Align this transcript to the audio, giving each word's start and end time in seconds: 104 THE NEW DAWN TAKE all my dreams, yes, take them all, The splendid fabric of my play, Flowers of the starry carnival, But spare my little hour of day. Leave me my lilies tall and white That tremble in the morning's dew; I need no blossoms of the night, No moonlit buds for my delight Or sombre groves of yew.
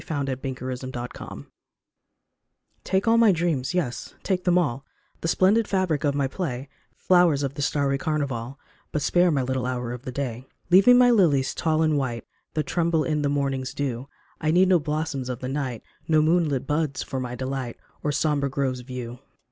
104 0.07 0.35
THE 0.75 0.83
NEW 0.87 0.91
DAWN 0.91 1.45
TAKE 2.83 3.07
all 3.07 3.19
my 3.19 3.31
dreams, 3.31 3.75
yes, 3.75 4.15
take 4.23 4.45
them 4.45 4.57
all, 4.57 4.83
The 5.19 5.27
splendid 5.27 5.67
fabric 5.67 6.03
of 6.03 6.15
my 6.15 6.27
play, 6.27 6.69
Flowers 6.95 7.43
of 7.43 7.53
the 7.53 7.61
starry 7.61 7.99
carnival, 7.99 8.59
But 8.91 9.03
spare 9.03 9.29
my 9.29 9.43
little 9.43 9.67
hour 9.67 9.91
of 9.93 10.11
day. 10.11 10.47
Leave 10.71 10.87
me 10.87 10.93
my 10.93 11.11
lilies 11.11 11.53
tall 11.53 11.83
and 11.83 11.99
white 11.99 12.25
That 12.55 12.65
tremble 12.65 13.03
in 13.03 13.21
the 13.21 13.29
morning's 13.29 13.75
dew; 13.75 14.09
I 14.39 14.49
need 14.49 14.69
no 14.69 14.79
blossoms 14.79 15.29
of 15.29 15.37
the 15.37 15.47
night, 15.49 15.83
No 16.07 16.19
moonlit 16.23 16.65
buds 16.65 17.03
for 17.03 17.19
my 17.19 17.35
delight 17.35 17.77
Or 18.01 18.11
sombre 18.11 18.49
groves 18.49 18.79
of 18.79 18.89
yew. 18.89 19.19